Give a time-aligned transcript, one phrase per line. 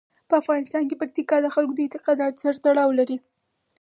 [0.29, 3.17] په افغانستان کې پکتیکا د خلکو د اعتقاداتو سره تړاو لري.